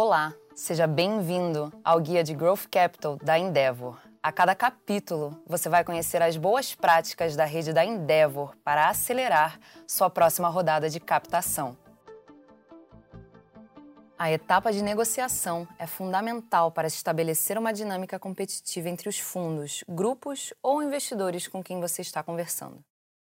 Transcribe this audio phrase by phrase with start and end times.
[0.00, 3.98] Olá, seja bem-vindo ao Guia de Growth Capital da Endeavor.
[4.22, 9.58] A cada capítulo, você vai conhecer as boas práticas da rede da Endeavor para acelerar
[9.88, 11.76] sua próxima rodada de captação.
[14.16, 20.54] A etapa de negociação é fundamental para estabelecer uma dinâmica competitiva entre os fundos, grupos
[20.62, 22.84] ou investidores com quem você está conversando.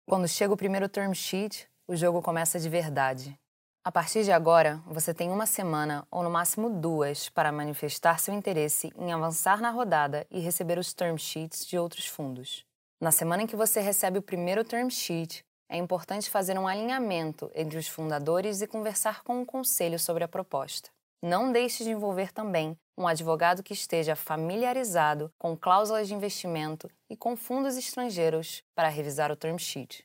[0.05, 3.39] Quando chega o primeiro term sheet, o jogo começa de verdade.
[3.87, 8.35] A partir de agora, você tem uma semana ou no máximo duas para manifestar seu
[8.35, 12.67] interesse em avançar na rodada e receber os term sheets de outros fundos.
[13.01, 17.49] Na semana em que você recebe o primeiro term sheet, é importante fazer um alinhamento
[17.55, 20.91] entre os fundadores e conversar com o conselho sobre a proposta.
[21.23, 27.17] Não deixe de envolver também um advogado que esteja familiarizado com cláusulas de investimento e
[27.17, 30.05] com fundos estrangeiros para revisar o term sheet.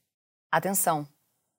[0.51, 1.07] Atenção!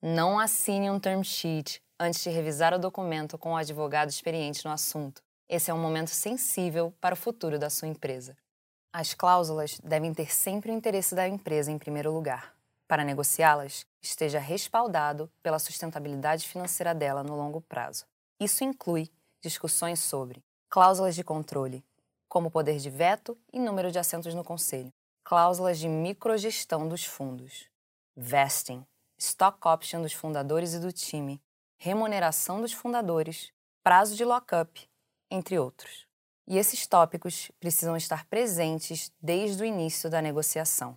[0.01, 4.73] Não assine um term sheet antes de revisar o documento com um advogado experiente no
[4.73, 5.23] assunto.
[5.49, 8.37] Esse é um momento sensível para o futuro da sua empresa.
[8.93, 12.55] As cláusulas devem ter sempre o interesse da empresa em primeiro lugar.
[12.89, 18.05] Para negociá-las, esteja respaldado pela sustentabilidade financeira dela no longo prazo.
[18.41, 19.09] Isso inclui
[19.41, 21.85] discussões sobre cláusulas de controle,
[22.29, 27.69] como poder de veto e número de assentos no conselho, cláusulas de microgestão dos fundos,
[28.17, 28.85] vesting,
[29.17, 31.41] stock option dos fundadores e do time,
[31.85, 33.53] remuneração dos fundadores,
[33.83, 34.89] prazo de lockup,
[35.29, 36.07] entre outros.
[36.47, 40.97] E esses tópicos precisam estar presentes desde o início da negociação.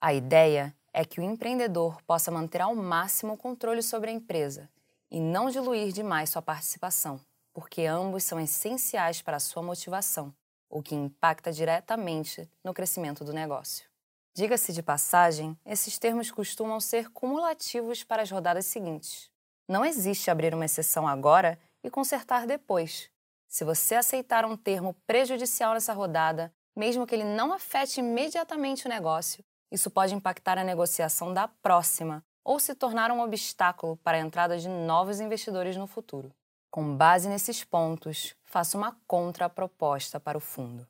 [0.00, 4.68] A ideia é que o empreendedor possa manter ao máximo o controle sobre a empresa
[5.08, 7.20] e não diluir demais sua participação,
[7.52, 10.34] porque ambos são essenciais para a sua motivação,
[10.68, 13.86] o que impacta diretamente no crescimento do negócio.
[14.34, 19.32] Diga-se de passagem, esses termos costumam ser cumulativos para as rodadas seguintes.
[19.68, 23.10] Não existe abrir uma exceção agora e consertar depois.
[23.48, 28.88] Se você aceitar um termo prejudicial nessa rodada, mesmo que ele não afete imediatamente o
[28.88, 34.20] negócio, isso pode impactar a negociação da próxima ou se tornar um obstáculo para a
[34.20, 36.30] entrada de novos investidores no futuro.
[36.70, 40.86] Com base nesses pontos, faça uma contraproposta para o fundo.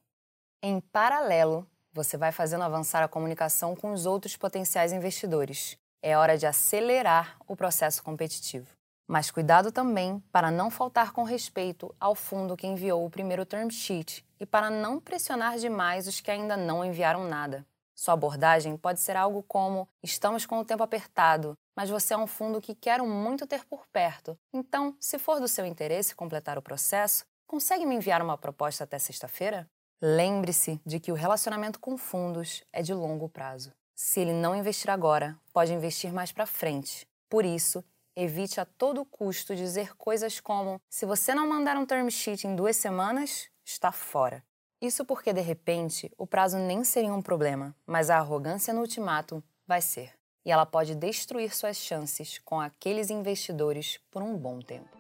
[0.63, 5.79] Em paralelo, você vai fazendo avançar a comunicação com os outros potenciais investidores.
[6.07, 8.67] É hora de acelerar o processo competitivo.
[9.09, 13.71] Mas cuidado também para não faltar com respeito ao fundo que enviou o primeiro term
[13.71, 17.65] sheet e para não pressionar demais os que ainda não enviaram nada.
[17.97, 22.27] Sua abordagem pode ser algo como: estamos com o tempo apertado, mas você é um
[22.27, 24.37] fundo que quero muito ter por perto.
[24.53, 28.99] Então, se for do seu interesse completar o processo, consegue me enviar uma proposta até
[28.99, 29.67] sexta-feira?
[30.03, 33.73] Lembre-se de que o relacionamento com fundos é de longo prazo.
[33.95, 37.07] Se ele não investir agora, pode investir mais para frente.
[37.29, 37.85] Por isso,
[38.17, 42.57] evite a todo custo dizer coisas como: se você não mandar um term sheet em
[42.57, 44.43] duas semanas, está fora.
[44.81, 49.43] Isso porque, de repente, o prazo nem seria um problema, mas a arrogância no ultimato
[49.67, 50.13] vai ser.
[50.45, 54.95] E ela pode destruir suas chances com aqueles investidores por um bom tempo.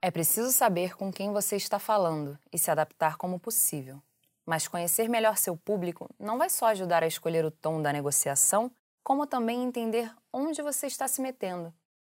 [0.00, 4.00] É preciso saber com quem você está falando e se adaptar como possível.
[4.48, 8.72] Mas conhecer melhor seu público não vai só ajudar a escolher o tom da negociação,
[9.04, 11.70] como também entender onde você está se metendo.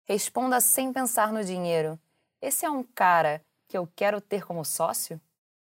[0.04, 1.98] Responda sem pensar no dinheiro.
[2.38, 5.18] Esse é um cara que eu quero ter como sócio?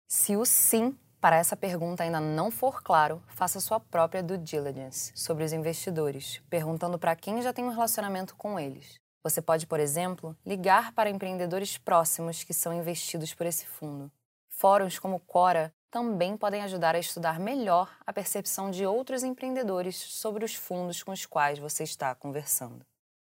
[0.08, 5.12] Se o sim para essa pergunta ainda não for claro, faça sua própria due diligence
[5.18, 9.02] sobre os investidores, perguntando para quem já tem um relacionamento com eles.
[9.22, 14.10] Você pode, por exemplo, ligar para empreendedores próximos que são investidos por esse fundo.
[14.48, 20.44] Fóruns como Quora também podem ajudar a estudar melhor a percepção de outros empreendedores sobre
[20.44, 22.84] os fundos com os quais você está conversando.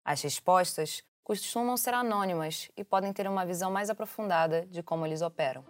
[0.04, 5.22] As respostas costumam ser anônimas e podem ter uma visão mais aprofundada de como eles
[5.22, 5.64] operam.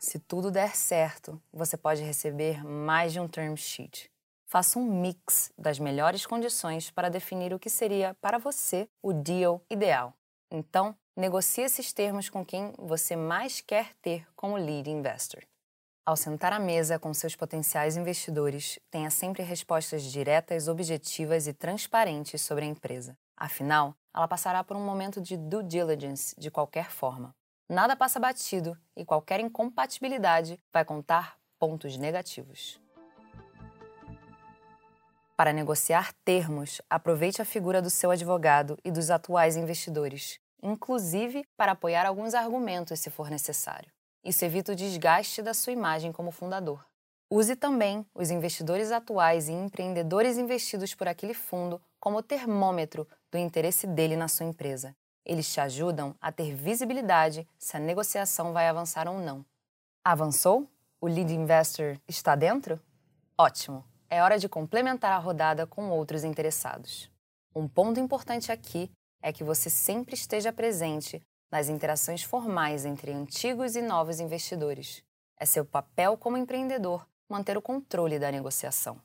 [0.00, 4.10] Se tudo der certo, você pode receber mais de um term sheet.
[4.46, 9.62] Faça um mix das melhores condições para definir o que seria para você o deal
[9.70, 10.12] ideal.
[10.50, 15.42] Então, negocie esses termos com quem você mais quer ter como lead investor.
[16.04, 22.42] Ao sentar à mesa com seus potenciais investidores, tenha sempre respostas diretas, objetivas e transparentes
[22.42, 23.18] sobre a empresa.
[23.36, 27.34] Afinal, ela passará por um momento de due diligence de qualquer forma.
[27.68, 32.80] Nada passa batido e qualquer incompatibilidade vai contar pontos negativos.
[35.36, 41.72] Para negociar termos, aproveite a figura do seu advogado e dos atuais investidores, inclusive para
[41.72, 43.90] apoiar alguns argumentos se for necessário.
[44.24, 46.84] Isso evita o desgaste da sua imagem como fundador.
[47.30, 53.86] Use também os investidores atuais e empreendedores investidos por aquele fundo como termômetro do interesse
[53.86, 54.94] dele na sua empresa.
[55.24, 59.44] Eles te ajudam a ter visibilidade se a negociação vai avançar ou não.
[60.04, 60.68] Avançou?
[61.00, 62.80] O lead investor está dentro?
[63.38, 63.84] Ótimo!
[64.08, 67.10] É hora de complementar a rodada com outros interessados.
[67.54, 68.90] Um ponto importante aqui
[69.26, 71.20] é que você sempre esteja presente
[71.50, 75.02] nas interações formais entre antigos e novos investidores.
[75.36, 79.02] É seu papel como empreendedor manter o controle da negociação.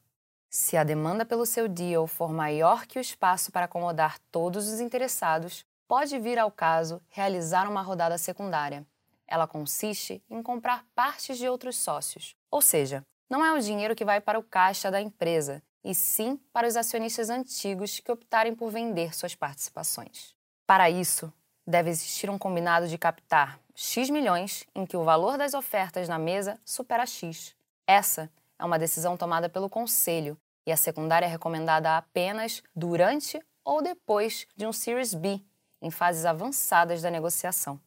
[0.47, 4.79] Se a demanda pelo seu deal for maior que o espaço para acomodar todos os
[4.79, 8.85] interessados, pode vir ao caso realizar uma rodada secundária.
[9.27, 14.05] Ela consiste em comprar partes de outros sócios, ou seja, não é o dinheiro que
[14.05, 18.69] vai para o caixa da empresa, e sim para os acionistas antigos que optarem por
[18.69, 20.35] vender suas participações.
[20.65, 21.31] Para isso,
[21.65, 26.19] deve existir um combinado de captar X milhões em que o valor das ofertas na
[26.19, 27.55] mesa supera X.
[27.87, 28.29] Essa
[28.59, 34.47] é uma decisão tomada pelo conselho e a secundária é recomendada apenas durante ou depois
[34.55, 35.41] de um Series B,
[35.81, 37.79] em fases avançadas da negociação.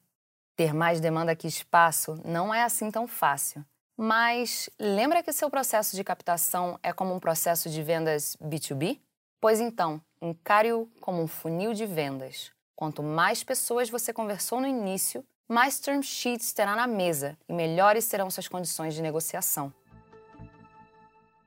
[0.56, 3.64] Ter mais demanda que espaço não é assim tão fácil.
[3.96, 9.00] Mas lembra que seu processo de captação é como um processo de vendas B2B?
[9.41, 12.50] Pois então, encare-o como um funil de vendas.
[12.75, 18.05] Quanto mais pessoas você conversou no início, mais term sheets terá na mesa e melhores
[18.05, 19.73] serão suas condições de negociação.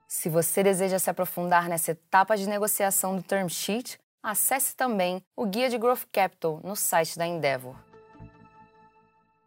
[0.08, 5.46] Se você deseja se aprofundar nessa etapa de negociação do term sheet, acesse também o
[5.46, 7.87] Guia de Growth Capital no site da Endeavor.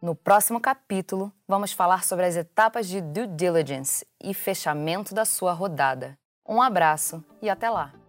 [0.01, 5.53] No próximo capítulo, vamos falar sobre as etapas de due diligence e fechamento da sua
[5.53, 6.17] rodada.
[6.43, 8.00] Um abraço e até lá!